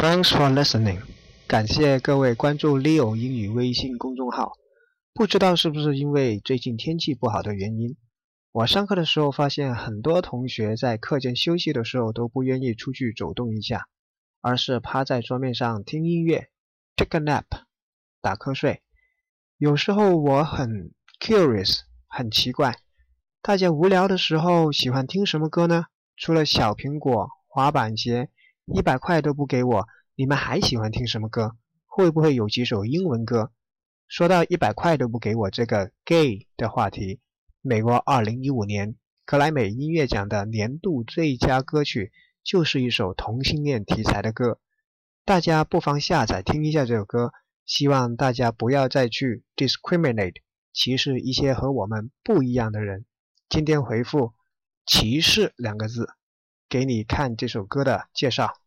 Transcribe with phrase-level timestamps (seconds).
[0.00, 1.02] Thanks for listening。
[1.46, 4.54] 感谢各位关注 Leo 英语微信公众号。
[5.12, 7.98] 不知道是不是因为最近天气不好的原因，
[8.50, 13.88] 我上课的时候发现很多同学在课间休息的时候都不愿意出去走动一下，
[14.40, 16.48] 而是趴在桌面上听音乐
[16.96, 17.44] ，take a nap，
[18.22, 18.80] 打瞌睡。
[19.58, 22.78] 有时候我很 curious，很奇怪，
[23.42, 25.88] 大家无聊的时候喜欢听什么歌呢？
[26.16, 28.30] 除了小苹果、滑板鞋，
[28.74, 29.88] 一百块都不给我。
[30.14, 31.56] 你们还喜欢听什么歌？
[31.86, 33.52] 会不会有几首英文歌？
[34.06, 37.20] 说到一百块都不给我这个 gay 的话题，
[37.62, 44.60] 美国二零一五年格莱美音乐奖的年度最佳歌曲就是一首同性恋题材的歌，
[45.24, 47.32] 大家不妨下载听一下这首歌。
[47.66, 50.42] 希望大家不要再去 discriminate
[50.72, 53.04] 歧视一些和我们不一样的人。
[53.48, 54.34] 今天回复
[54.84, 56.08] 歧视两个字，
[56.68, 58.59] 给你看这首歌的介绍。